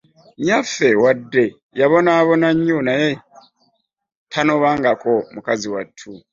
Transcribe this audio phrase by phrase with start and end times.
[0.37, 1.43] Nnyaffe wadde
[1.79, 3.11] yabonaabona nnyo naye
[4.31, 6.09] tanobangako mukazi wattu.